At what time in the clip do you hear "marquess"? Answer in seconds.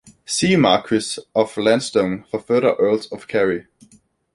0.55-1.19